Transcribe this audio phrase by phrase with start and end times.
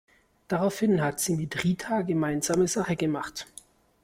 [0.47, 3.45] Daraufhin hat sie mit Rita gemeinsame Sache gemacht.